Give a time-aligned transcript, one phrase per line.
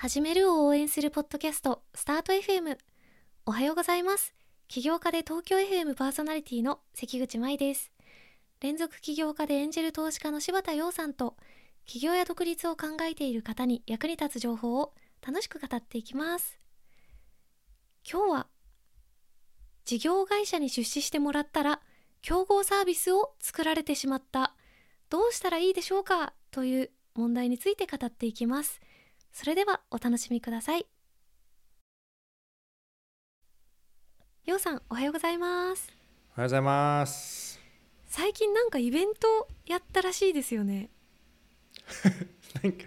[0.00, 2.78] 始めるを応援するポッドキャストスタート FM
[3.46, 4.32] おはようございます。
[4.68, 7.90] 起業家で東京 FM パーソナリティの関口舞です。
[8.60, 11.36] 連続起業家でエンジェル投資家の柴田洋さんと
[11.84, 14.94] 起業や独立を考えている方に役に立つ情報を
[15.26, 16.60] 楽しく語っていきます。
[18.08, 18.46] 今日は
[19.84, 21.80] 事業会社に出資してもらったら
[22.22, 24.54] 競合サービスを作られてしまった。
[25.10, 26.34] どうしたらいいでしょうか？
[26.52, 28.80] という問題について語っていきます。
[29.40, 30.86] それではお楽しみください。
[34.44, 35.92] ようさんおはようございます。
[36.36, 37.60] おはようございます。
[38.08, 40.90] 最近なんかイベントやったらしいですよね。
[42.64, 42.86] なんか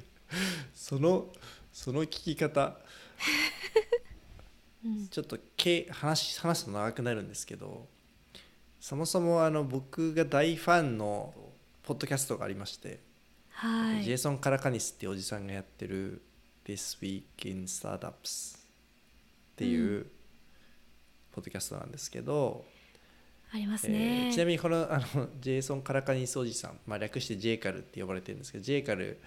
[0.76, 1.32] その
[1.72, 2.78] その聞き方。
[4.84, 5.08] うん。
[5.08, 7.88] ちょっとけ話話すと長くなるんですけど
[8.81, 11.34] そもそもあの僕が大ファンの
[11.84, 13.00] ポッドキャストがありまして、
[13.52, 14.04] はい。
[14.04, 16.22] ジェイソン・カラカニスっていうおじさんがやってる
[16.66, 18.59] 「This Week in Startups」っ
[19.56, 20.06] ていうう
[21.31, 22.66] ポッドキャストなんですけど、
[23.53, 29.20] ありますえね、ーちなみにこのあのジェイソン・カラカニスおじさん、まあ、略してジェイカルって呼ばれてるんですけどジェイカル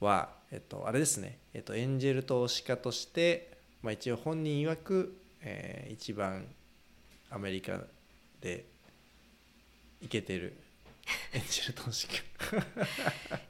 [0.00, 6.46] は、えっと、あれですね、えっと、エンジェル投資家として、まあ、一応本人曰く、えー一番
[7.30, 7.80] アメリカ
[8.40, 8.66] で
[10.02, 10.56] イケてる
[11.32, 12.22] エンジェル投資家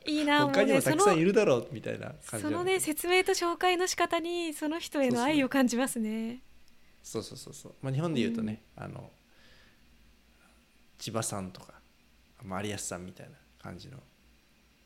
[0.07, 6.43] いいなも他にもたくさんいのるだろうみたいな感じそのね説明と紹介の仕方にその人への愛を感じますね。
[7.03, 9.11] そうそうそうそう、まあ、日本で言うとね、あの
[10.99, 11.75] 千葉さんとか
[12.45, 13.99] まあ有安さんみたいな感じの。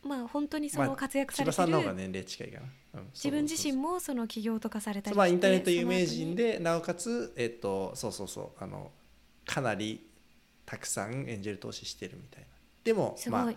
[0.03, 2.73] まあ本当にそまあの活躍さ千葉れてる、さんの方が年齢近いかな、うん
[3.13, 8.91] 自分自身ももその起業とかされたりまあインターネット有名人でなおかつえっとそうそうそうあの
[9.45, 10.09] かなり
[10.65, 12.47] たくさんエンジェル投資してるみたいな
[12.87, 13.53] でもまあ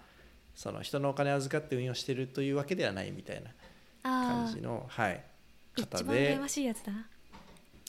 [0.56, 3.52] その人のお金預かって運用してるというわけではないみたいな
[4.04, 5.24] あ感じのはい
[5.78, 6.04] あ方で。
[6.04, 7.06] 一番羨ましいやつだな。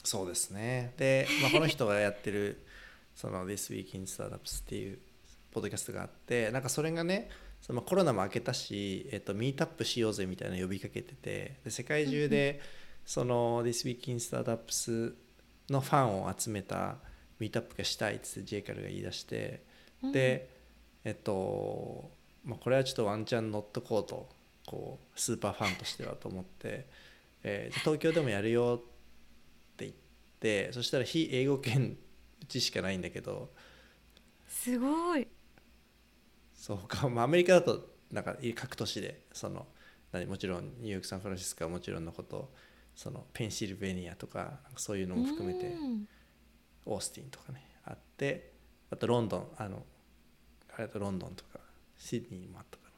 [0.03, 0.93] そうですね。
[0.97, 2.61] で、まあ、この人がやってる
[3.15, 4.99] その This Week in Startups っていう
[5.51, 7.29] ポッドキャストがあってなんかそれがね
[7.59, 12.61] そのコロナも明けたし、えっと、ミートアップしようぜみたいな呼びかけててで世界中で
[13.03, 15.15] その This Week in Startups
[15.69, 16.97] のファンを集めた
[17.39, 19.63] ミートアップがしたいっつってジェイカルが言い出して
[20.13, 20.60] で
[21.03, 22.11] えっと、
[22.43, 24.29] まあ、これはちょっとワンチャン乗っとこうと
[24.65, 26.87] こうスーパーファンとしてはと思って、
[27.43, 29.93] えー東京でもやるよって言っ
[30.39, 31.97] てそしたら非英語圏
[32.41, 33.49] うちしかないんだけど
[34.47, 35.27] すごい。
[36.53, 39.65] そうか、まあ、アメリカだとなんか各都市でその
[40.11, 42.51] 何もちろんニューヨークサンフランシスコはもちろんのこと
[42.95, 46.07] そのペンシルベニアとかそういうのも含めてうん。
[46.85, 48.51] オースティンとかねあって
[48.91, 49.83] あとロンドンあの
[50.75, 51.59] あれだとロンドンとか
[51.97, 52.91] シドニーにもあったかな。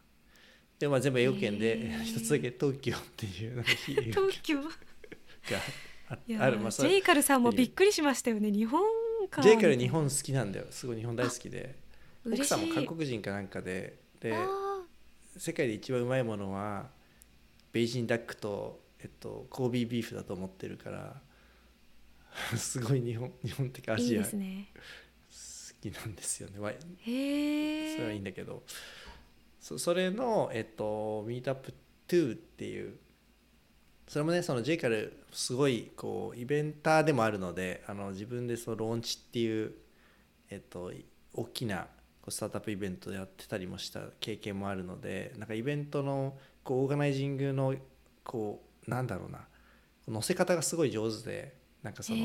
[0.79, 4.61] でもまあ全部英語圏で一つだけ東京っていうなんか非英語東京？
[4.61, 4.69] が
[6.09, 6.59] あいやある。
[6.59, 8.51] まあそれジェイカルさんもびっくりしましたよね。
[8.51, 8.81] 日本
[9.29, 9.41] か。
[9.41, 10.65] ジェイカル日本好きなんだよ。
[10.69, 11.75] すごい日本大好きで。
[12.25, 12.49] 奥嬉しい。
[12.49, 13.97] さんも韓国人かなんかで。
[14.19, 14.47] であ
[15.37, 16.89] 世界で一番うまいものは
[17.71, 21.21] ベイジンダックと、えっと、コービービーフだと思ってるから。
[22.57, 24.67] すごい日本日本的アーいいジア好ですね
[25.91, 26.59] きなんですよね。
[26.59, 28.63] わへえそれはいいんだけど。
[29.59, 31.73] そそれの、えっと、ミートアップ
[32.07, 32.97] 2っていう。
[34.07, 39.73] それもねそのジェイカルすごいこうイベンターでもあるのであの自分でそのローンチっていう、
[40.49, 40.91] えっと、
[41.33, 41.87] 大きな
[42.27, 47.73] スタートアップイベントやってたりもした経験もあるのでなんかイベントのこうオーガナイジングの
[48.23, 49.39] こうなんだろうな。
[50.07, 52.19] 乗せ方がすごい上手でなんかその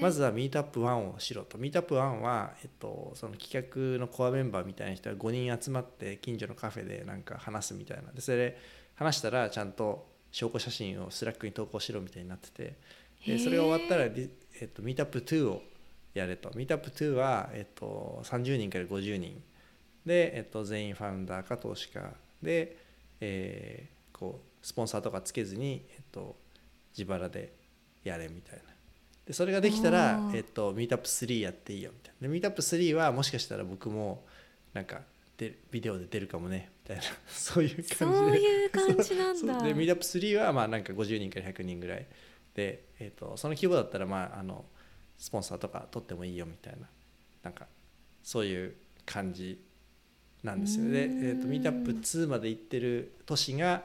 [0.00, 1.58] まずはミートアップ1をしろと。
[1.58, 8.12] ミートアップ1は、えっと、その企画のコアメンバーみたいな人が5人集まって近所のカフェでなんか話すみたいな。
[8.12, 8.58] でそれで
[8.94, 12.74] 話したらちゃんと証拠写真を Slack に投稿しろみたいになってて。
[13.26, 14.30] でそれが終わったら、リ
[14.60, 15.62] えっと、 meetup 2を
[16.14, 16.50] やれと。
[16.54, 19.42] meetup 2は、えっと、30人から50人。
[20.06, 22.12] で、えっと、全員 founder か投資家。
[22.42, 22.76] で、
[23.20, 26.36] えーこうスポンサーとかつけずに、えっと、
[26.96, 27.52] 自腹で
[28.02, 28.67] やれみたいな
[29.28, 32.26] でそれができたらえっと、 meetup 3やっていいよみたいな。
[32.26, 34.24] で meetup 3はもしかしたら僕も
[34.72, 35.02] なんか
[35.36, 37.02] でビデオで出るかもねみたいな。
[37.28, 37.98] そういう感じで。
[37.98, 39.62] そういう感じなんだ。
[39.62, 42.06] でミートアップ3はまあなんか50人から100人ぐらい。
[42.54, 44.64] で、えー、とその規模だったらまああの
[45.18, 46.88] スポンサーとか取ってもいいよみたいな。
[47.42, 47.66] なんか
[48.22, 49.62] そういう感じ
[50.42, 50.90] なんですよ。
[50.90, 53.84] で、えうーとミートアップ2まで行ってる都市が、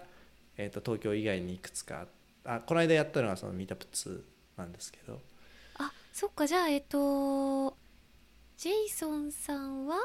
[0.55, 2.07] えー、と東京以外にいくつか
[2.45, 4.21] あこの間やったのがそのミートアップ2
[4.55, 5.32] なんですけど。
[5.32, 5.32] あ
[6.13, 7.75] そっかじゃあえっと
[8.55, 9.95] ジェイソンさんは？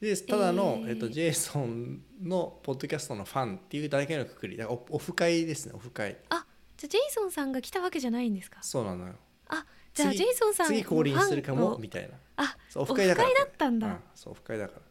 [0.00, 0.88] でただの、えー。
[0.90, 4.56] えっと、ジェイソンのポッドキャストのファンっていうだけのくくり。
[4.56, 6.44] だからオオフ会ですねオフ会あ
[6.76, 8.58] じゃあジェイソンさんが来たわけじゃないんですか？
[8.60, 9.14] そうなのよ。
[9.48, 9.64] あ
[9.94, 12.14] じゃあ次ジェイソンさん次降臨するかもみたいな。
[12.36, 14.80] あそうオオフ会だフ会だからったんだ、うんそうオフ会だから。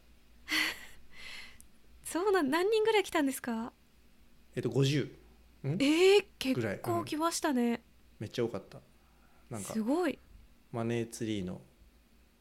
[2.05, 3.73] そうなん何人ぐらい来たんですか？
[4.55, 5.09] えっと50ん？
[5.63, 6.75] えー、ぐらい。
[6.77, 7.83] 結構来ましたね、
[8.19, 8.79] めっちゃ多かった
[9.49, 10.19] なんかすごい。
[10.71, 11.61] マネーツリーの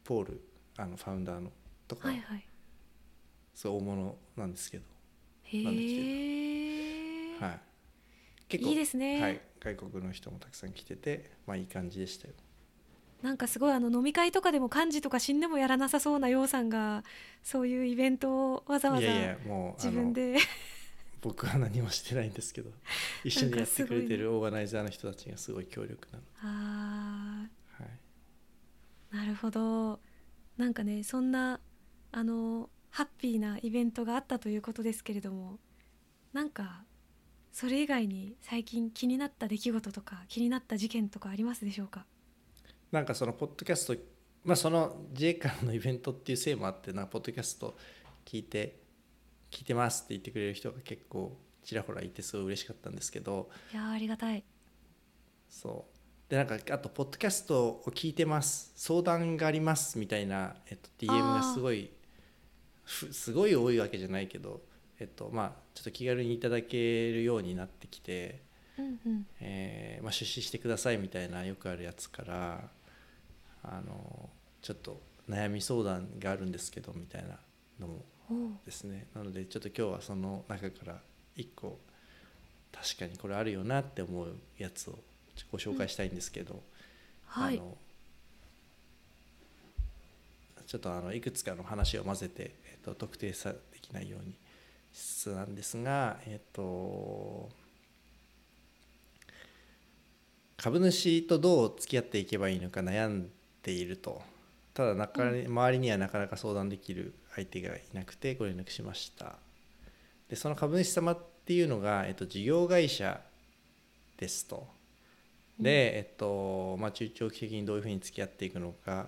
[0.04, 0.40] ポール
[0.76, 1.50] あのファウンダーの
[1.86, 2.44] とか、はいはい。
[3.54, 4.84] そう大物なんですけど、
[5.44, 7.60] へえ、はい、
[8.48, 9.20] 結いいですね。
[9.20, 12.34] はい、外国の人もたくさん来ててまあいい感じでしたよ。
[13.22, 17.02] なんかすごいあの飲み会とかでも幹事とか死んでもやらなさそうなようさんが
[17.42, 20.36] そういうイベントをわざわざいやいやもう自分で
[21.20, 22.70] 僕は何もしてないんですけど
[23.24, 27.48] 一緒にやってくれてるオーガナイザーの人たちがすごい強力なの、あ
[27.78, 30.00] はい、ーなるほど。
[30.56, 31.60] なんかねそんな
[32.10, 35.58] あのハッピーなイベントがあったということですけれども
[36.32, 36.84] なんか
[37.52, 42.06] それ以外に最近気になった出来事とか気になった事件とかありますでしょうか？
[42.90, 43.94] なんかそのポッドキャスト
[44.44, 47.76] まあその J からのイベントっていうせいもあってなポッドキャスト
[48.24, 48.80] 聞いて
[49.50, 54.42] 聞いてますって言ってくれる人が結構ちらほらいてすごい嬉しかったんですけどいやーありがたい。
[55.50, 56.30] そう。
[56.30, 58.72] でなんかあとポッドキャストを聞いてます。
[58.76, 61.90] 相談がありますみたいな、えっと、DM がすごい
[62.84, 64.62] ふすごい多いわけじゃないけど
[64.98, 68.42] えっとまあちょっと気軽にいただけるようになってきて、
[68.78, 69.26] うんうん。
[69.40, 72.70] えーまあ、出資してくださいみたいなよくあるやつから
[73.62, 74.30] あの
[74.62, 77.38] ちょっと悩み相談があるんですけどみたいな
[77.80, 78.04] のも
[78.64, 79.06] ですね。
[79.14, 81.00] なのでちょっと今日はその中から
[81.36, 81.78] 一個
[82.72, 84.98] 確かにこれあるよなって思うやつを
[85.50, 86.62] ご紹介したいんですけど、
[87.26, 87.58] はい。
[87.58, 87.76] あの
[90.66, 94.34] ちょっとあのいくつかの話を混ぜて、えっと、特定さできないように
[94.92, 97.48] しつつなんですがえっと
[100.58, 103.30] 株主とどう付き合っていけばいいのか悩ん
[103.62, 104.20] でいると。
[104.74, 109.36] ただなかな周りにはなかなか相談できる相手がいなくてご連絡しました。
[110.28, 113.20] でその株主様っていうのが、えっと、事業会社
[114.18, 114.66] ですと。
[115.58, 119.06] で、えっとまあ、中長期的にどういうふうに付き合っていくのか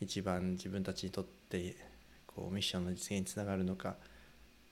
[0.00, 1.76] 一番自分たちにとって
[2.26, 3.94] こうミッションの実現につながるのか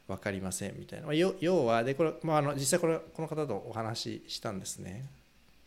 [0.07, 5.07] 分かりませんみたいな、まあ、要要はでこれ、まあ、あの実際これこの方とお話ししたんですね。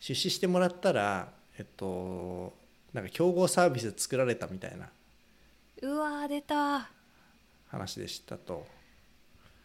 [0.00, 1.28] 出資してもらったら
[1.58, 2.54] えっと
[2.92, 4.88] なんか競合サービス作られたみたいな。
[5.82, 6.88] うわー出た
[7.68, 8.66] 話でしたと。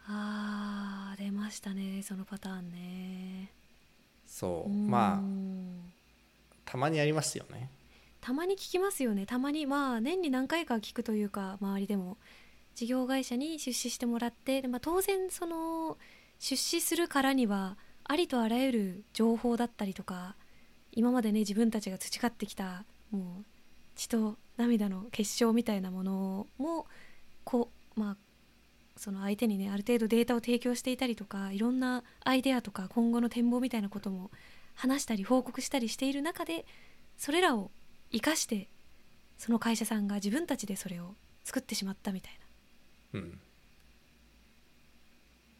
[0.06, 3.50] あー出ましたねそのパターンね。
[4.26, 4.70] そう。
[4.70, 5.20] まあ
[6.64, 7.70] たまにありますよね。
[8.20, 9.26] たまに聞きますよね。
[9.26, 12.16] たまにまあ年に何回か聞くというか周りでも。
[12.74, 15.96] 事業会社に出資してもらってで、まあ、当然その
[16.38, 20.34] 出資するからにはありとあらゆる情報だったりとか
[20.92, 23.44] 今までね自分たちが培ってきたもう
[23.94, 26.86] 血と涙の結晶みたいなものも
[27.44, 28.16] こうまあ
[28.96, 34.30] その相手にねある程度データを提供していたりとかいろんなアイデアとか今後の展望みたいなことも
[34.74, 36.64] 話したり報告したりしている中で
[37.16, 37.70] それらを
[38.12, 38.68] 生かして
[39.38, 41.14] その会社さんが自分たちでそれを
[41.44, 42.38] 作ってしまったみたい
[43.14, 43.40] うん。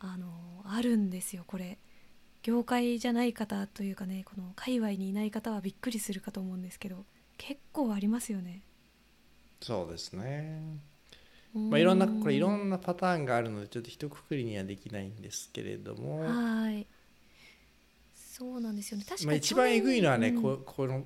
[0.02, 0.28] なあの
[0.64, 1.78] あるんですよこれ。
[2.42, 7.06] 業界じゃない方というかねこの界隈にいない方はびっくりするかと思うんですけど
[7.38, 8.60] 結構ありますよね。
[9.62, 10.78] そうですね
[11.54, 16.86] まあ、いろんなこれいろんなパターンがあるのでちょっと一括りにはできないんですけれども、はい。
[18.16, 19.04] そうなんですよね。
[19.08, 20.42] 確かまあ、一番えぐいのはね、うん。
[20.42, 21.04] ここの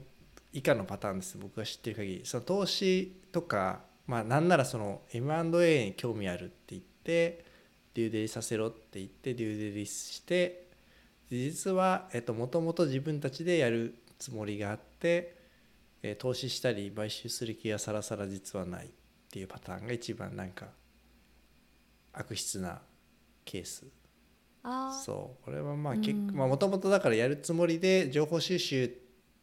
[0.52, 2.20] 以下のパターンです僕が知ってる限り。
[2.24, 7.44] その投資とか、まあ、なんならその M&A に興味あるって言って
[7.94, 10.66] デューデリさせろって言ってデューデリして
[11.30, 15.36] 実はもともと自分たちでやるつもりがあって、
[16.02, 18.90] えー投資したり買収する気がさらさら実はない
[19.28, 20.68] っていうパターンが一番なんか
[22.12, 22.80] 悪質な
[23.44, 23.86] ケース。
[25.04, 25.44] そう。
[25.44, 26.26] これはまあ結うん。
[26.32, 28.88] 構もともとだからやるつもりで情報収集っ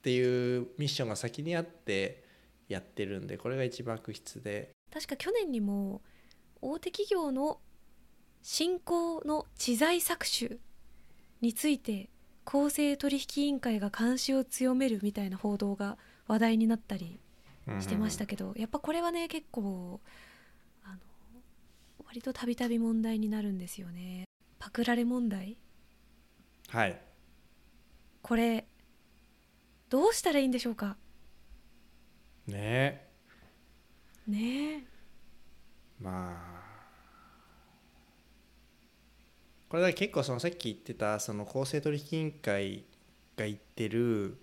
[0.02, 2.24] ていうミッションが先にあって
[2.68, 4.72] やってるんでこれが一番悪質で。
[4.92, 6.02] 確か去年にも
[6.62, 7.60] 大手企業の
[8.42, 10.60] 新興の知財搾取
[11.42, 12.10] について
[12.44, 17.20] 公正取引委員会が監視を強めるみたいな報道が話題になったり
[17.80, 20.00] してましたけど、うんうんうん、やっぱこれはね結構
[20.84, 20.98] あの
[22.06, 24.26] 割とたびたび問題になるんですよね。
[24.60, 25.58] パクられ問題。
[26.70, 27.00] はい。
[28.22, 28.66] これ
[29.90, 30.98] どうしたらいいんでしょうか？
[32.48, 32.56] ね。
[32.58, 33.08] え
[34.28, 34.74] ね。
[34.78, 34.84] え
[36.00, 36.66] まあ。
[39.68, 42.86] これだ結構そのさっき言ってたその公正取引委員会
[43.36, 44.38] が言ってる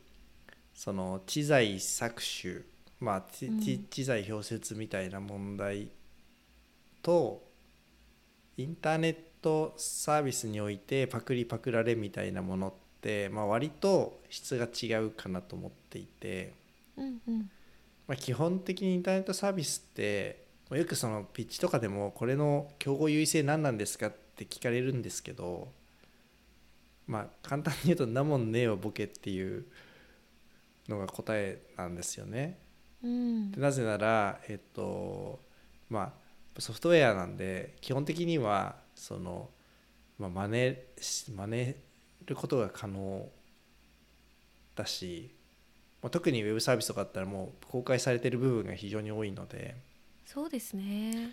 [0.75, 2.15] その知財搾
[2.53, 2.65] 取
[3.03, 5.89] まあ、知うん知財表説みたいな問題
[7.03, 7.43] と
[8.57, 16.55] インターネットサービスにおいてパクリパクられみたいなものって、まあ、割と質が違うかなと思っていて、
[16.97, 17.51] うんうん
[18.07, 25.73] まあ、基本的にインターネットサービスってまあよくそのピッチとかでもこれの競合優位性何なんですかって聞かれるんですけど
[27.09, 29.65] まあ簡単に言うと「なもんねえよボケ」っていう
[30.89, 32.63] のが答えなんですよね。
[33.03, 33.53] うん。
[33.53, 35.41] でなぜならえっと
[35.91, 36.13] ま
[36.57, 39.49] あソフトウェアなんで基本的にはその、
[40.19, 41.75] まあ、真似し真似
[42.27, 43.27] ることが可能
[44.77, 45.31] だし、
[46.03, 49.77] まあ、特にウェブサービスとかだったらもう公開されてる部分が非常に多いので。
[50.27, 51.33] そうですね。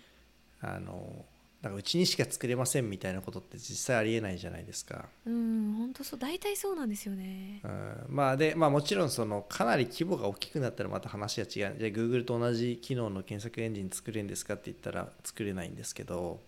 [0.60, 1.24] あの
[1.62, 5.06] なんかうちにしか作れませんみたいなことって実際ありえないじゃないですか。
[5.26, 7.60] うん本当そう大体そうなんですよね。
[7.62, 11.50] うんまあでまあもちろんそのかなり規模が大きくなったらまた話は違う。
[11.50, 16.40] じゃあ Google と同じ機能の検索エンジン作れるんですかって言ったら作れないんですけど。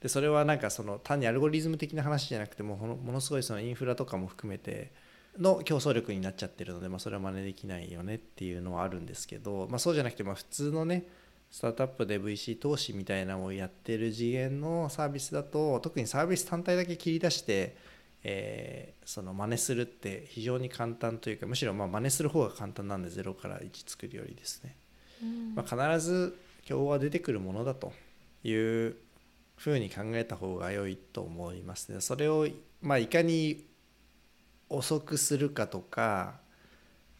[0.00, 4.90] でそれはなんかその単にアルゴリズム的な話じゃなくてもものすごいそのインフラとかも含めて
[5.38, 11.06] の競争力になっちゃってるので、まあ、それは真似できないよねっていうのはあるんですけど、まあ、そうじゃなくてまあ普通のね
[11.52, 17.76] スタートアップで VC 投資みたいなのをやってる次元のサービスだと特にサービス単体だけ切り出して
[18.24, 24.76] えーその真似するって非常に簡単というかむしろまあ真似する方が簡単なんで0から1作るよりですね、
[25.22, 25.54] うん。
[25.54, 27.92] まあ、必ず競合は出てくるものだと
[28.44, 28.96] いう
[29.56, 32.00] ふうに考えた方が良いと思いますね。
[32.00, 32.46] それを、
[32.80, 33.66] まあ、いかに
[34.68, 36.40] 遅くするかとか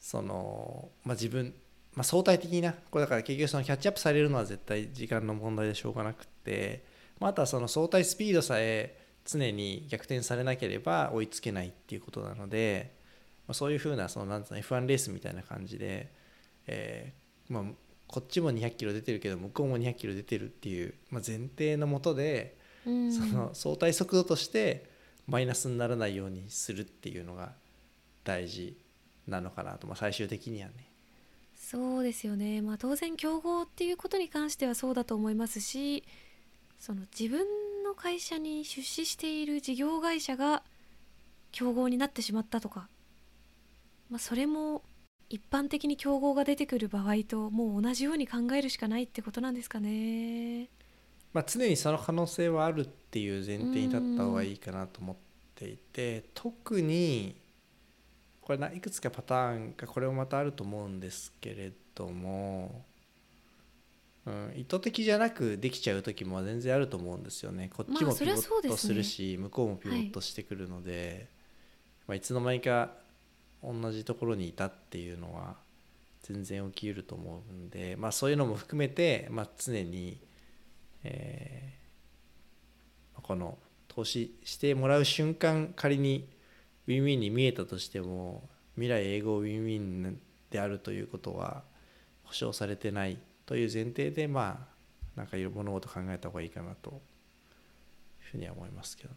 [0.00, 1.52] その、まあ、自分、
[1.94, 6.84] まあ、相対的なこれだから結局そのキャッチアップされるのは絶対時間の問題でしょうがなくって、
[7.20, 12.94] まあ、あとはその相対スピードさえ常に逆転されなければ追いつけないっていうことなので、
[13.46, 16.10] まあ、そういうふうなそのなんつうの F1 レースみたいな感じで、
[16.66, 17.62] えーまあ、
[18.06, 22.56] こっちも200キロ出てるけど向こうも200キロ出てるっていう、まあ、前提のもとで
[22.86, 24.90] うんその相対速度として
[25.28, 27.52] マイナスにならないようにするっていうのが
[28.24, 28.76] 大事
[29.28, 30.91] なのかなと、まあ、最終的にはね。
[31.72, 36.04] そうですよね、まあ、当然競合っていうことに関してはそうだと思いますし
[36.78, 37.46] その自分
[37.82, 40.62] の会社に出資している事業会社が
[41.50, 42.88] 競合になってしまったとか、
[44.10, 44.82] まあ、それも
[45.30, 50.68] 一般的に競合が出てくる場合ともう同じように考えるしかないってことなんですかね。
[51.32, 55.16] まあ、常にその可能性はあるっていう前提に立った方がいいかなと思っ
[55.54, 57.34] ていて特に
[58.42, 62.84] これないくつかパターンがこれもまたあると思うんですけれども、
[64.26, 67.70] うん、意図的じゃなくできちゃう時も全然あると思うんですよね。
[67.74, 68.76] こっちもピボットはそうですね。
[68.76, 72.90] するし、向こうもピボットしてくるので、いまあ、いつの間にか
[73.62, 75.56] 同じところにいたっていうのは
[76.22, 80.20] 全然起きうると思うんで、まあ、そういうのも含めて、まあ、常に
[81.04, 81.82] えー
[83.22, 83.56] この
[83.88, 86.28] 投資してもらう瞬間仮に
[86.86, 90.18] ウィンウィンに見えたとしても未来英語ウィンウィン
[90.50, 91.62] であるということは
[92.24, 94.72] 保証されてないという前提でまあ
[95.16, 96.98] なんかいろ物事考えた方がいいかなという
[98.30, 99.16] ふうには思いますけどね。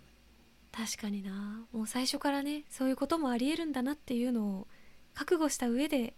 [0.72, 1.66] 確かにな。
[1.72, 4.68] もう最初からねそういうこともありえるんだなっていうのを
[5.14, 6.14] 覚悟した上で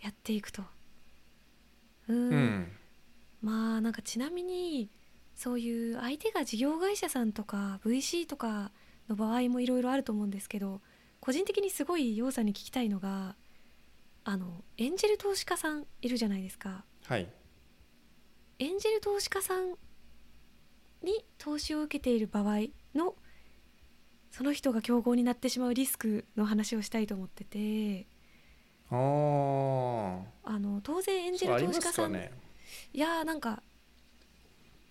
[0.00, 0.62] やっていくと。
[2.08, 2.30] うん。
[2.30, 2.72] うん。
[3.42, 4.88] まあなんかちなみに
[5.34, 8.70] そういう相手が事業会社さんとか VC とか
[9.08, 10.80] の場合もいろいろあると思うんですけど
[11.20, 13.36] 個人的にすごい楊さんに聞きたいのが
[14.24, 16.84] あのエンジェル投資家さんいるじゃないですか。
[17.04, 17.28] はい。
[18.58, 19.74] エンジェル投資家さん
[21.02, 23.14] に投資を受けている場合の
[24.32, 28.06] その人が競合になってしまうリスクの話をしたいと思ってて。
[28.90, 30.22] あー。
[30.44, 32.32] あの当然エンジェル投資家さん、ね。
[32.92, 33.62] いやーなんか、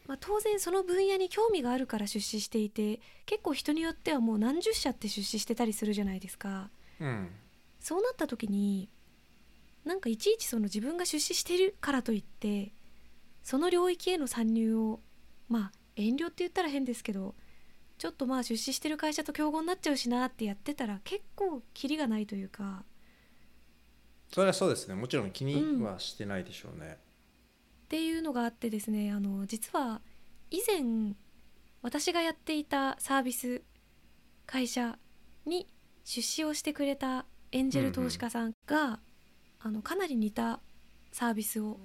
[0.08, 6.70] まあ、当然その分野に興味があるから出資していて結構人によってはもう何十社って出資してたりするじゃないですか。
[7.00, 7.30] うん。
[7.80, 8.90] そうなった時に
[9.84, 12.72] なんかいちいちその自分が出資してるからといって
[13.44, 15.00] その領域への参入を
[15.50, 17.36] まあ遠慮って言ったら変ですけど
[17.98, 22.84] ちょっとまあ出資してる会社と競合になっちゃうしなってやってたら結構キリがないというか。
[24.34, 24.96] それはそうですね。
[24.96, 26.98] もちろん気にはしてないでしょうね。
[27.86, 30.02] っていうのがあってですねあの実は
[30.50, 31.14] 以前
[31.84, 33.62] 私がやっていたサービス
[34.48, 34.98] 会社
[35.46, 35.68] に
[36.04, 39.00] 出資をしてくれたエンジェル投資家さんが、
[39.60, 40.60] あのかなり似た
[41.12, 41.80] サービスを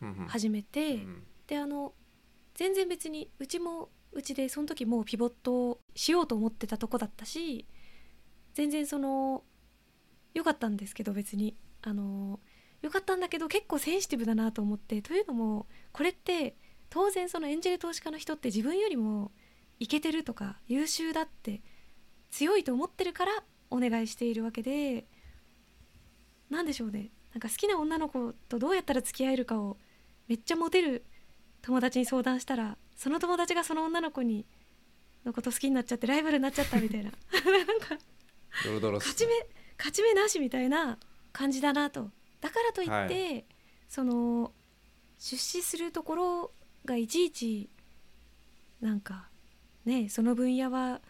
[0.00, 0.26] うんうん。
[0.26, 1.92] 始めて、うんであの
[2.54, 7.66] 全然別にうちもうちでその時もうピボットしようと思ってたとこだったし
[8.54, 9.42] 全然その
[10.32, 12.40] 良かったんですけど別にあの
[12.82, 15.00] 良かったんだけど結構センシティブだなと思って。
[15.02, 16.56] というのもこれって
[16.90, 19.30] 当然そのエンジェル投資家の人って自分よりも
[19.78, 21.62] イケてるとか優秀だって
[22.30, 23.32] 強いと思ってるから
[23.70, 25.06] お願いしているわけで
[26.50, 27.10] 何でしょうね。
[27.32, 29.78] なんか好きな女の子とどうやったら付き合えるかを
[30.28, 31.04] めっちゃモテる
[31.62, 34.44] 友達に相談したらその友達がその女の子に
[35.24, 37.10] のこと好きになっちゃってライバルになっちゃったみたいな。
[37.44, 37.98] なんか
[38.98, 39.32] 勝ち目
[39.78, 40.98] 勝ち目なしみたいな
[41.32, 42.10] 感じだなと
[42.42, 43.42] だからといって、は
[43.88, 44.52] その
[45.18, 46.50] 出資するところ
[46.84, 47.70] がいちいち
[48.80, 49.28] なんか
[49.84, 51.00] ねその分野は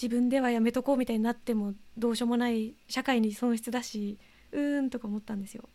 [0.00, 4.18] 自分ではやめとこうみたいになってもどうしようもない社会に損失だし
[4.52, 5.68] うーんとか思ったんですよ。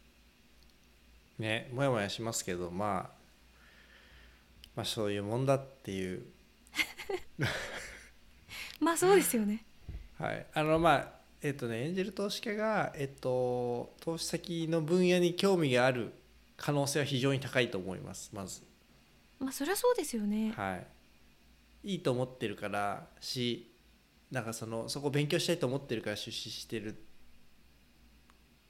[1.39, 3.15] ねもやもやしますけどまあ
[4.75, 6.25] まあそういうもんだっていう
[8.79, 9.65] まあそうですよね。
[10.19, 11.14] はいあのまあ
[11.45, 16.11] えっとねエンジェル投資家がえっと投資先の分野に興味がある
[16.57, 18.63] 可能性は非常に高いと思いますまず
[19.39, 20.53] まあそりゃそうですよね。
[20.55, 20.87] はい
[21.83, 23.71] いいと思ってるからし
[24.31, 26.99] なんかそのそこを勉強したいと思ってるから出資してる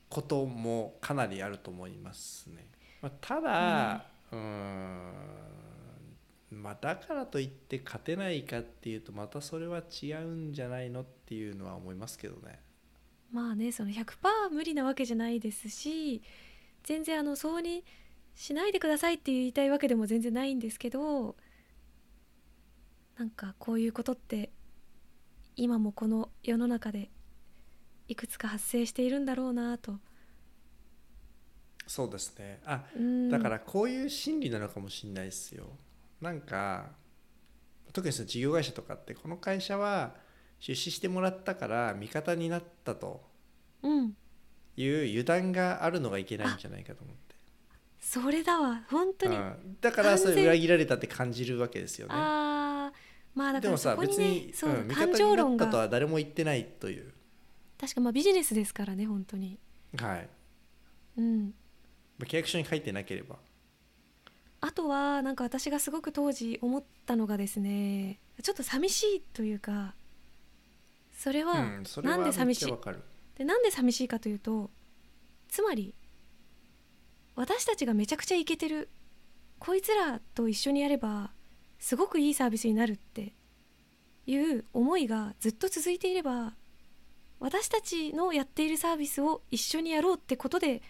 [0.09, 2.67] こともかなりあると思いますね。
[3.01, 5.11] まあ、ただ、うーん
[6.51, 12.64] まあだからといって勝てないかっていうとまたそれは違うんじゃないのっていうのは思いますけどね。
[13.35, 14.15] まあねその100%
[14.49, 16.21] 無理なわけじゃないですし
[16.83, 17.83] 全然あのそうに
[18.33, 21.35] しないでくださいって言いたいわけでも全然ないんですけど
[23.17, 24.51] なんかこういうことって
[25.57, 27.11] 今もこの世の中で
[28.07, 29.95] いくつか発生しているんだろうなと。
[31.87, 32.59] そうですね。
[32.65, 35.65] あうんだからこういう心理なのかもしれないですよ。
[36.21, 36.91] なんか
[37.93, 40.15] 特にその事業会社とかってこの会社は
[40.59, 43.21] 出資してもらったから味方になったと
[43.83, 44.15] うん
[44.77, 47.35] いう油断があるのがいけないんじゃないかと思って、
[47.99, 52.13] それだわ本当に、うんだからそれ裏切られたって感じるわけですよね。
[52.15, 52.97] あー
[53.33, 57.13] まあだでもさからそこに別に、ねそう、うん、味感方にな情論たとは誰も言ってないという。
[57.79, 59.57] 確かまあビジネスですからね本当に
[59.97, 60.29] はい。
[61.17, 61.53] うん
[62.19, 63.37] 契約書に書いてなければ。
[64.61, 69.93] あとはなんか私がすごく当時思ったのがですねちょっと寂しいというか
[71.15, 71.65] それは、
[72.03, 72.73] なんで寂しい？
[73.37, 74.69] でなんで寂しいかというと
[75.49, 75.93] つまり
[77.35, 78.89] 私たちがめちゃくちゃイケてる
[79.59, 81.31] こいつらと一緒にやれば
[81.79, 83.33] すごくいいサービスになるって
[84.25, 86.53] いう思いがずっと続いていれば
[87.39, 90.81] 私たちのやっているサービスを一緒にやろうってことで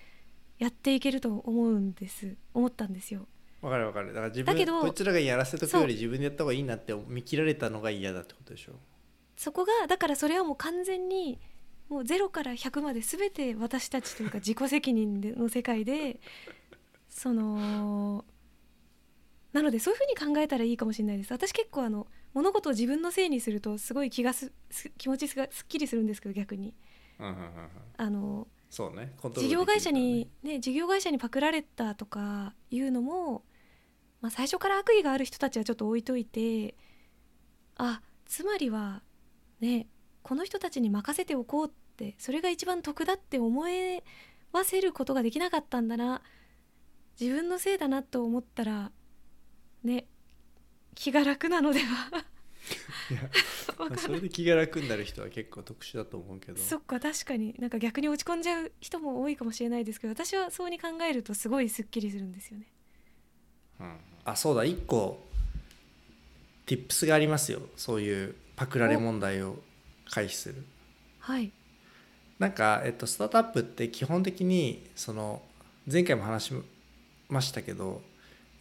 [0.60, 3.28] やっていけると思うんです思ったんですよ。
[3.62, 4.10] わかるわかる。
[4.10, 8.74] だから自だけど分こいつらがやらせとくより自分でやった方がいいなって見切られたのが嫌だってことでしょ。
[9.36, 11.40] そこがだからそれはもう完全に
[11.90, 16.20] もう0から100まで全て私たちというか自己責任での世界で
[17.10, 18.26] その
[19.54, 21.32] なのでそういうふうに考えたらいいかもしれないです。
[21.32, 26.74] 私結構あの物事を自分のせいにするとすごい気がすす気持ちがすっきりするんですけど逆に。
[27.18, 29.14] あのそうね。
[29.22, 33.46] コントロール事業会社にね事業会社にパクられたとかいうのも、
[34.20, 36.76] まあ、最初から悪意がある人たちはちょっと置いといて
[37.78, 39.02] あつまりは
[39.60, 39.88] ね
[40.24, 44.04] この人たちに任せておこうってそれが一番得だって思え
[44.52, 46.22] わせることができなかったんだな。
[47.20, 48.92] 自分のせいだなと思ったら
[49.84, 50.06] ね
[50.96, 52.26] 気が楽なのでは。
[53.94, 56.58] い それで気が楽になる人は結構特殊だと思うけど。
[56.58, 57.54] そっか確かに。
[57.60, 62.66] なんか逆に落ち込んじゃう人も多いかもしれないですけど私はそうに考えるとすごいすっきりするんですよね。
[63.80, 63.98] うん。
[64.26, 65.24] あそうだ一個
[66.66, 67.62] tips がありますよ。
[67.76, 69.58] そういうパクられ問題を
[70.10, 70.64] 回避する。
[71.20, 71.52] はい。
[72.40, 75.42] なんか、えっと、スタートアップって基本的にその
[75.92, 76.54] 前回も話し
[77.30, 78.02] ましたけど、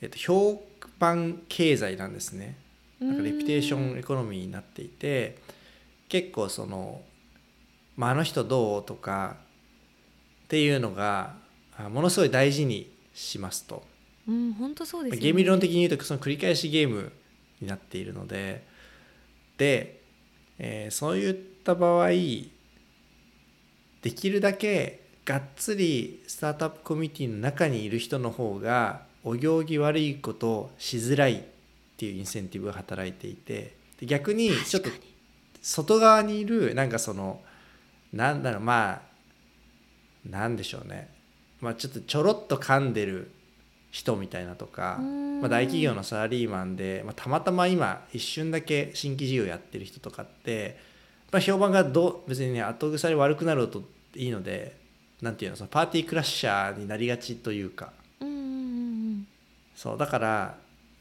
[0.01, 0.63] えっと、評
[0.99, 2.57] 判経済なんですね。
[3.01, 5.39] なんかレピュテーションエコノミーになっていて
[6.09, 7.03] 結構その、
[7.97, 9.37] まあ、あの人どうとか
[10.45, 11.35] っていうのが
[11.77, 13.83] あものすごい大事にしますと。
[14.27, 15.23] うん本当そうですよね。
[15.23, 17.13] ゲーム理論的に言うとその繰り返しゲーム
[17.61, 18.67] になっているので
[19.57, 20.03] で、
[20.59, 22.51] えーそういった場合で
[24.15, 31.43] きるだけがっつりスタートアップコミュニティの中にいる人の方がお行儀悪いことをしづらいっ
[31.97, 34.51] ていうインセンティブが働いていてで逆に。
[34.67, 34.91] ちょっと
[35.63, 37.41] 外側にいるなんかその
[38.13, 39.03] なんだろうまあ
[40.29, 41.09] なんでしょうね。
[41.61, 43.31] まあちょっとちょろっと噛んでる
[43.95, 45.41] 人みたいなとか、うん。
[45.41, 50.77] まあ、大企業のサラリーマンで、まあ、たまたま今一瞬だけ新規事業やってる人とかって、
[51.31, 53.85] まあ、評判がどう別にね後腐り悪くなると
[54.17, 54.77] いいので
[55.23, 57.93] なんていうのそのパーティークラッシャーになりがちというか。
[58.21, 59.27] うんうんうん
[59.77, 60.55] そうだから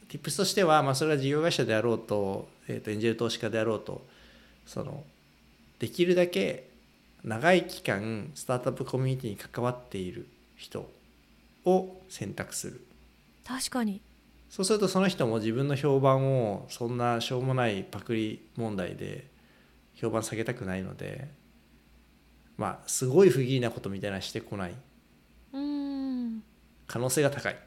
[0.08, 4.04] Tips としては、まあ、それは事業会社であろうと,、えー、とエンジェル投資家であろうと
[4.66, 5.04] その
[5.78, 6.68] できるだけ
[7.24, 10.26] 長い期間スタートアップコミュニティに関わっている
[10.56, 10.88] 人
[11.64, 12.86] を選択する。
[13.44, 14.00] 確かに。
[14.48, 19.28] そうするとその人も自分の評判をそんなしょうもないパクリ問題で
[19.94, 21.28] 評判下げたくないので
[22.56, 24.74] まあすごい不義理なことみたいなのしてこない。
[25.52, 26.42] うん。
[26.86, 27.58] 可能性が高い。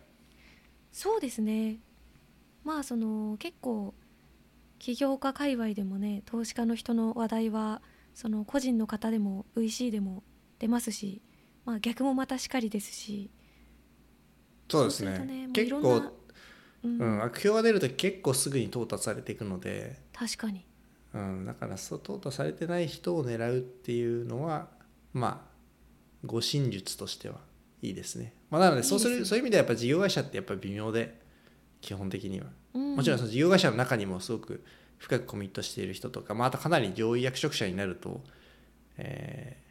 [0.91, 1.77] そうですね。
[2.63, 3.93] まあその結構
[4.79, 7.81] 起業家界隈でもね投資家の人の話題は
[8.13, 10.23] その個人の方でも VC でも
[10.60, 11.21] 出ますし、
[11.65, 13.29] まあ、逆もまたしかりですし
[14.69, 15.19] そうですね。
[15.19, 15.49] ね。
[15.53, 16.01] 結構
[16.84, 16.99] うん。
[16.99, 20.65] うん、悪評が出ると結構すぐに淘汰されていくので、確かに。
[21.13, 24.67] うん、だからそう淘汰されてない人を狙うっていうのは
[25.13, 27.38] まあ護身術としては
[27.82, 29.25] いいですね、まあ、なのでそうするね。
[29.25, 31.19] そういう意味ではやっぱ事業会社ってやっぱり微妙で
[31.82, 32.47] 基本的には。
[32.73, 32.95] うん。
[32.95, 34.63] もちろんその事業会社の中にもすごく
[34.97, 38.21] 深くコミットしている人とか、まあ、あとかなり上位役職者になると、
[38.97, 39.67] えー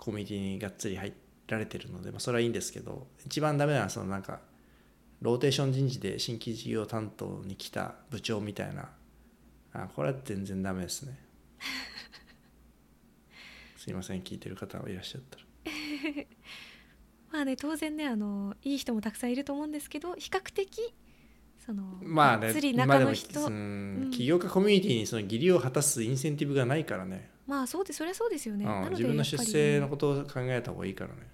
[0.00, 1.12] コミュニティにがっつり入
[1.50, 4.40] られてるので、まあ、それはいいんですけど一番ダメなのはそのなんか
[5.20, 8.88] ローテーション人事で新規事業担当に来た部長みたいな
[9.72, 11.18] あこれは全然ダメですね。
[13.76, 15.44] すいません聞いてる方がいらっしゃったら。
[17.30, 20.92] まあね当然ねあのいい人もたくさんいると思うんですけど比較的
[21.64, 24.10] そのまあねがっつり中の人、うん。
[24.12, 27.30] 起業家コミュニティにその義理を果たすインセンティブがないからね。
[27.46, 31.26] まあそうですそれはそうですよね、うん自分の出世のことを考えた方がいいからね、ま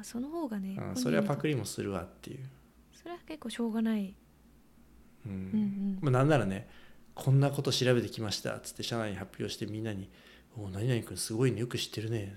[0.00, 2.50] あその方がね、それはパクリもするわっていう、
[2.92, 4.14] それは結構しょうがない、
[5.26, 5.32] うん。
[5.32, 5.98] うんうん。
[6.00, 6.68] まあ、なんならね
[7.14, 10.10] こんなこと調べてきましたっつって社内に発表してみんなに
[10.56, 12.36] 「おお何々君すごいねよく知ってるね」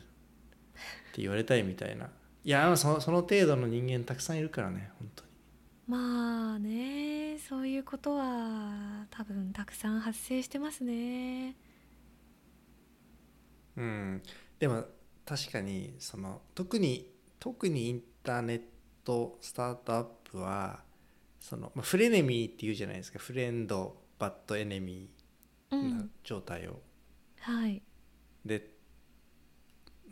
[1.11, 2.09] って言われたいみたいな。
[2.43, 5.29] いやそその程度の人間たくさんいるからね本当に。
[5.87, 11.55] まあねそういうことは多分たくさん発生してますね。
[13.75, 14.23] うん。
[14.59, 14.85] でも
[15.25, 18.61] 確かにその特に特にインターネッ
[19.03, 20.81] トスタートアップは
[21.39, 23.19] その、まあ、フレネミーっていうじゃないですか。
[23.19, 26.11] フレンドバッドエネミーなうん。
[26.23, 26.81] 状態を、
[27.39, 27.81] はい。
[28.45, 28.71] で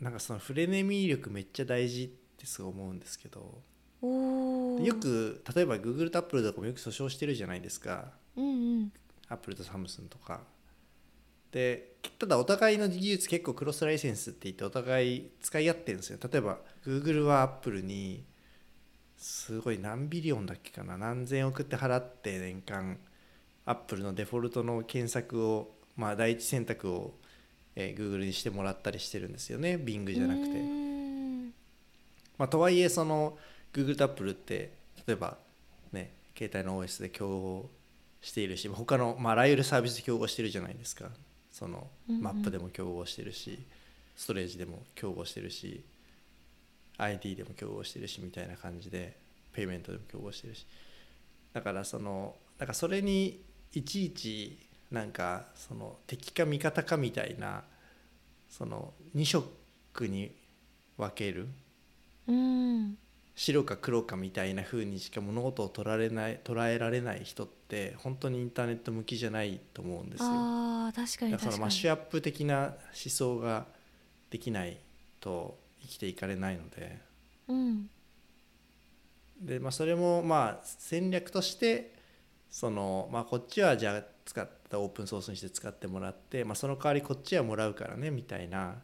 [0.00, 3.62] なんかそのフレネミー力めっちゃ大事ってすごい思うんですけど。
[4.02, 8.12] よく例えば Google と Apple とかもよく訴訟してるじゃないですか。
[8.36, 8.92] うんうん。
[9.28, 10.42] アップルとサムスンとか
[11.52, 16.18] でただお互いの技術結構クロスライセンスって言ってお互い使い合ってるんですよ。
[16.30, 18.24] 例えば Google は Apple に
[19.16, 20.96] すごい何ビリオンだっけかな？
[20.98, 22.98] 何千億って払って年間
[23.64, 27.14] Apple のデフォルトの検索をまあ第一選択を、
[27.74, 29.76] えー Google にしてもらったりしてるんですよね。
[29.76, 30.86] Bing じゃなくて。
[32.38, 33.38] まあ、とはいえその
[33.72, 34.72] Google と Apple って
[35.06, 35.38] 例えば
[35.92, 37.70] ね携帯の OS で競合
[38.20, 41.08] しているし他の、まあ、あらゆるサービスで競合してるじゃないですか
[41.58, 43.58] そのマップでも競合してるし、
[44.14, 45.82] ストレージでも競合してるし
[46.98, 49.16] ID でも競合してるしみたいな感じで
[49.54, 50.66] ペイメントでも競合してるし。
[51.54, 53.42] だからそのなんかそれに
[53.72, 54.58] いちいち
[54.90, 57.64] なんかその敵か味方かみたいな
[58.50, 59.48] その2色
[60.06, 60.32] に
[60.98, 61.48] 分ける。
[62.28, 62.98] うん
[63.38, 70.28] 白か黒かみたいな風にしか物事を捉えられない捉えられない人って本当にインターネット向きじゃないと思うんですよ。
[70.30, 72.74] あー確かにだからそのマッシュアップ的な思
[73.08, 73.66] 想が
[74.30, 74.78] できない
[75.20, 76.98] と生きていかれないので。
[77.48, 77.90] うん。
[79.38, 81.94] で、まあ、それもまあ戦略として
[82.48, 88.76] その、まあ、こっちはじゃあ使ったオープンソースにして使ってもらって、まあ、その代わりこっちはもらうからねみたいな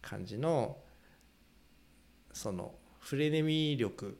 [0.00, 0.76] 感じの
[2.32, 4.16] そのフレネミー力。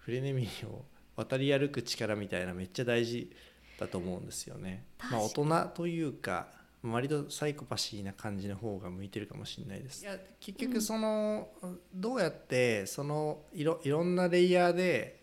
[0.00, 0.84] フレネミーを
[1.16, 3.30] 渡り歩く力みたいなめっちゃ大事
[3.78, 4.84] だと思うんですよね。
[5.10, 6.48] まあ、大確人というか
[6.82, 10.02] 割とサイコパシーな感じの方が向いてるかもしれないです。
[10.02, 11.48] いや結局その、
[11.94, 15.22] どうやってそのいろいろんなレイヤーで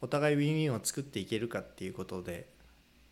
[0.00, 2.48] お互いウィンウィンを作っていけるかっていうことで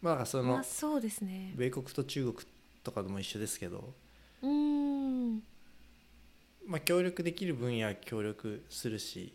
[0.01, 1.53] まあその、まあそうですね。
[1.57, 2.47] 米国と中国
[2.85, 3.93] とかでも一緒ですけど、
[4.43, 4.78] うーん
[6.69, 9.33] まあ、協力できる分野は協力するし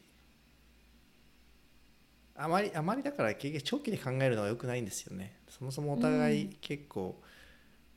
[2.36, 5.36] あまりあまりだから結局長期で考えるのは良くないんですよね。
[5.50, 7.20] そもそもお互い結構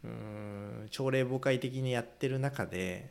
[0.05, 0.11] うー
[0.85, 3.11] ん朝令暮改的にやってる中で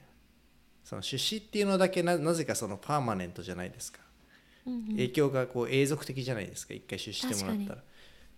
[0.83, 3.99] その出資っていうのだけななぜかそのパーマネントじゃないですか。
[4.65, 4.88] うんうん。
[4.89, 6.73] 影響がこう永続的じゃないですか。
[6.73, 7.83] 一回出資してもらった確ら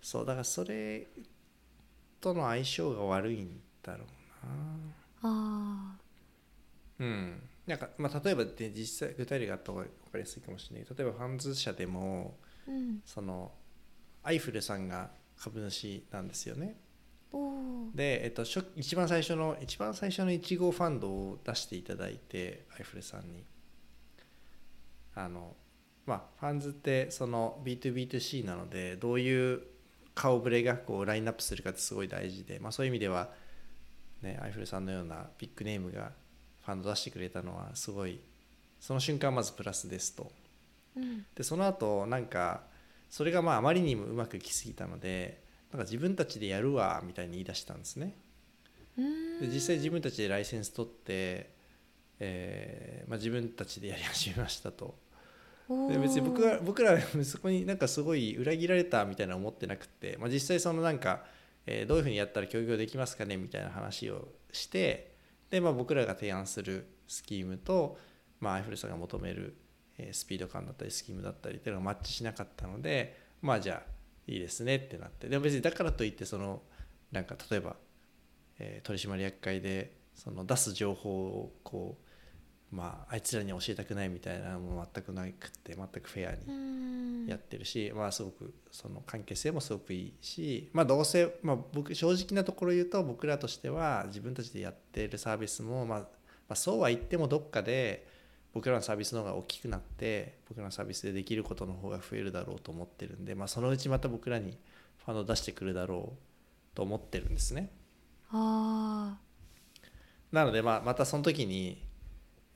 [0.00, 1.06] そうだからそれ
[2.20, 4.06] との相性が悪いんだろう
[5.22, 5.96] あ
[6.98, 10.88] なうんなんか、まあ、例えばで実際具体例があった方が分かりやすいかもしれない。
[10.88, 13.00] 例えばファンズ社でもあうん。
[13.04, 13.52] その
[14.22, 16.76] アイフルさんが株主なんですよね。
[17.94, 23.44] で、えっと、初一番最初の一番最初の1号ファンドを出していただいてアイフルさんに。
[25.14, 25.56] あの
[26.06, 29.62] まあファンズってその B2B2C なのでどういう
[30.14, 33.30] 顔ぶれがこうラインナップするかってすごい大事で、まあ、そういう意味では、
[34.22, 36.12] ね、アイフルさんのようなビッグネームが
[36.68, 38.20] ファンド出してくれたのはすごい
[38.78, 40.30] その瞬間まずプラスですと。
[40.94, 41.24] うん。
[41.34, 42.60] でその後なんか
[43.08, 48.18] それがまああまりにもうまくいきすぎたのでなんか自分たちでやるわみたいに言い出したんですね。
[49.40, 51.54] で実際自分たちでライセンス取って、
[52.20, 54.94] えーまあ、自分たちでやり始めましたと。
[55.88, 61.24] で別に僕は僕らはそこになんかすごい裏切られたみたいな思ってなくて、まあ、実際そのなんか、
[61.64, 65.17] えーどういうふうにやったら協業できますかねみたいな話をして
[65.50, 67.98] で、まあ、僕らが提案するスキームと、
[68.40, 69.56] まあ、アイフルさんが求める、
[70.12, 73.90] スピード感だったりスキームだったりっていうのがマッチしなかったのでまあじゃあ
[74.28, 75.28] いいですねってなって。
[75.28, 76.62] でも別にだからといってその
[77.10, 77.76] なんか例えば、
[78.58, 82.07] え取締役会でその出す情報をこう
[82.70, 96.06] まああいつらに教えたくないみたいなのも全くなくって全くフェアうにんやってるし、まあすごくその関係性もすごくいいしまあどうせ、まあ、僕正直なところ言うと僕らとしては自分たちでやってるサービスも、まあ、ま
[96.50, 98.06] あそうは言ってもどっかで
[98.52, 104.58] 僕らのサービスの方が大きくなって僕らのサービスでできることの方が増えるだろうと思ってるんで、まあ、そのうちまた僕らに
[105.04, 106.18] ファンド出してくるだろう
[106.74, 107.70] と思ってるんですね。
[108.30, 109.16] あ
[110.32, 111.87] なので、まあ、またその時に、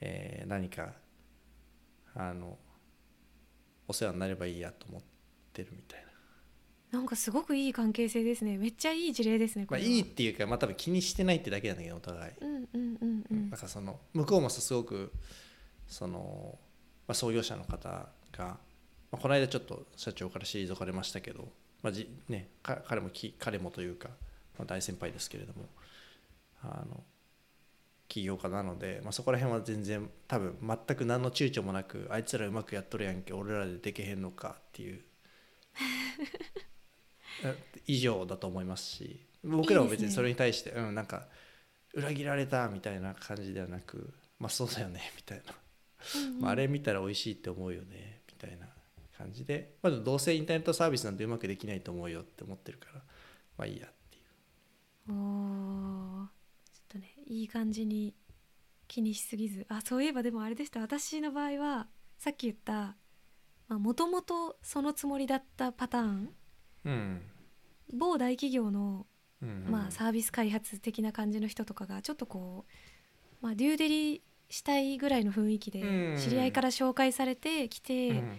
[0.04, 0.92] えー何か
[2.14, 2.58] あの
[3.88, 5.02] お世話になればいいやと思っ
[5.52, 8.58] てるみたいな、ーなんかすごくいい関係性ですね。
[8.58, 13.50] めっちゃいい事例ですねこまあ、いいっていうか、まあ、多分気にしてないってだけなんだけどお互い、うんうんうんうん。
[13.50, 15.12] なんかその向こうもさすごく
[15.86, 16.58] その、
[17.06, 18.58] まあ、創業者の方が、ま
[19.12, 21.48] あ、この間ちょっと社長から退かれましたけど、
[21.82, 24.08] まあじね、か彼もき彼もというか、
[24.58, 25.66] まあ、大先輩ですけれども
[26.62, 27.02] あの
[28.12, 35.00] 起業家なので、まあ、そこら辺は全然多分全く何の躊躇もなくあいつらうまくやっとるやんけ俺らでできへんのかっていう
[37.42, 37.54] あ
[37.86, 41.26] 以上だと思いますし僕らも別にそれに対してうんなんか
[41.94, 45.54] 裏切られたみたいな感じではなくまあそうだよね みたいな、
[46.38, 48.68] まあ、あれ見たら美味しいって思うよねみたいな
[49.16, 53.02] 感じで、まあ、どうせインターネットサービスなんてうまくできないと思うよって思ってるから
[53.56, 54.20] まあいいやってい
[55.08, 55.12] う。
[55.14, 56.28] お
[57.32, 58.14] いい感じに
[58.88, 59.66] 気にしすぎず。
[59.68, 60.80] あそういえばでもあれでした。
[60.80, 62.96] 私の場合はさっき言った
[63.68, 66.30] もともとそのつもりだったパターン。
[66.84, 67.22] うん。
[67.94, 69.06] 某大企業の、
[69.42, 72.64] うんまあ、サービス開発的な感じの人とかがちょっとこ
[73.42, 76.16] う、まあ、デューデリしたいぐらいの雰囲気でうん。
[76.18, 78.38] 知り合いから紹介されてきて、うん。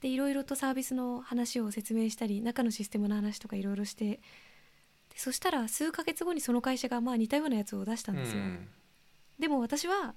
[0.00, 4.20] でいろいろとサービスの話を説明したり中のシステムの話とかいろいろしてで
[5.18, 8.38] そしたら数ヶ月後にその会社がまあ似たようなやつを出したんですよ。
[8.38, 8.68] うん。
[9.40, 10.14] でも私は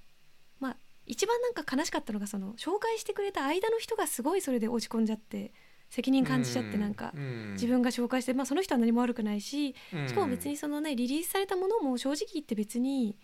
[0.59, 5.53] まあ一番なんか悲しかったのがその紹介してくれた間の人がすごいそれで落ち込んじゃって
[5.89, 7.53] 責任感じちゃってなんかうん。
[7.55, 10.07] 自分が紹介してまあその人は何も悪くないしうん。
[10.07, 13.17] しかも別にそのねリリースされたものも正直言って別に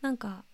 [0.00, 0.44] なんか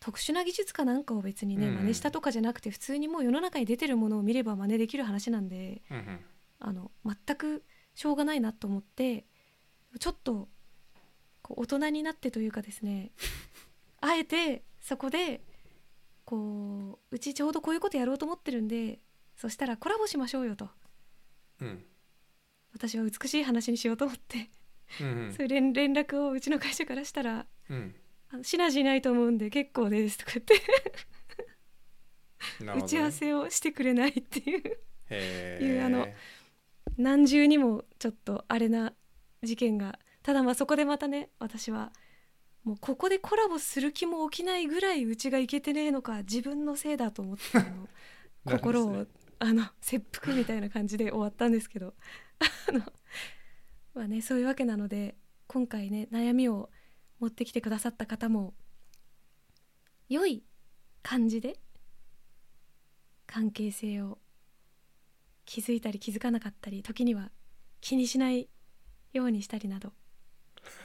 [0.00, 1.74] 特殊な技術かなんかを別にねうん。
[1.74, 5.82] 真似したとかじゃなくて普通にもう世の中に出てるものを見れば真似できる話なんで
[6.58, 9.26] あの全くしょうがないなと思って
[9.98, 10.48] ちょっと
[11.42, 13.10] こう大人になってというかですね
[14.00, 15.42] あえてそこで
[16.24, 19.00] こううちちょうどこういうことやろうと思ってるんで
[19.36, 20.68] そしたらコラボしましょうよと。
[21.60, 21.84] うん。
[22.72, 24.50] 私は美しい話にしようと思って、
[25.00, 27.94] うん そういう連連絡をうちの会社からしたらうん。
[28.30, 30.54] あのシナジーないと思うんで結構ですとか言って。
[32.64, 32.72] ね。
[32.76, 34.78] 打ち合わせをしてくれないっていう。
[35.10, 36.06] へいうあの
[36.98, 38.92] 何重にもちょっとあれな
[39.42, 39.98] 事件が。
[40.22, 41.92] ただまあそこでまたね私は
[42.64, 47.88] もうここでコラボする気も起きないぐらいうちがいけてねえのか自分のせいだと思ってあの。
[48.58, 49.06] 心を、
[49.40, 51.94] あの切腹みたいな感じで終わったんですけど。
[52.68, 52.80] あの
[53.94, 56.70] まあねそういうわけなので今回ね悩みを
[57.18, 58.54] 持ってきてくださった方も
[60.08, 60.44] 良い
[61.02, 61.58] 感じで
[63.26, 64.18] 関係性を
[65.44, 67.30] 気づいたり気づかなかったり時には
[67.80, 68.48] 気にしない
[69.12, 69.92] ようにしたりなど。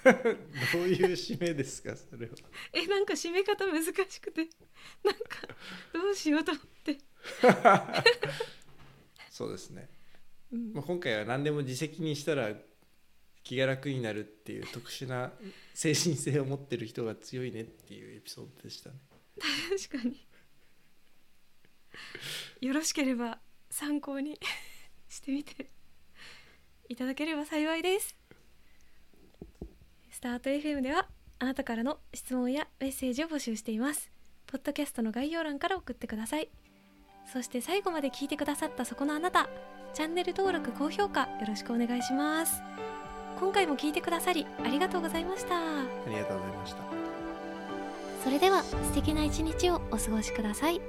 [0.03, 2.33] どういう締めですかそれは。
[2.73, 4.49] えなんか締め方難しくて。
[5.03, 5.47] なんか
[5.93, 6.97] どうしようと思って。
[9.29, 9.89] そうですね、
[10.51, 10.73] うん。
[10.73, 12.55] まあ、今回は何でも自責にしたら
[13.43, 15.33] 気が楽になるっていう特殊な
[15.73, 18.95] 精神性を持ってる人が強いねっていうエピソードでしたね。
[19.89, 20.27] 確かに。
[22.61, 24.39] よろしければ参考に
[25.09, 25.72] してみて
[26.89, 28.15] いただければ幸いです。
[30.11, 31.07] スタート FM では
[31.39, 34.11] あなたからの質問やメッセージを募集しています。
[34.47, 36.49] ポッドキャストの概要欄から送ってください。
[37.31, 39.49] そして最後まで聞いてくださったそこのあなた
[39.93, 42.61] チャンネル登録高評価よろしくお願いします。
[43.39, 45.57] 今回も聞いてくださりありがとうございました。
[45.57, 47.03] ありがとうございました。
[48.23, 50.79] それでは素敵な一日をお過ごしください